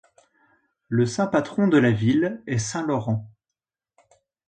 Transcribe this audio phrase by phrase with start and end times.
[0.89, 3.29] Le saint patron de la ville est saint Laurent.